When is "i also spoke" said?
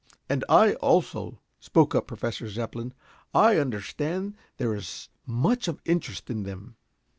0.49-1.93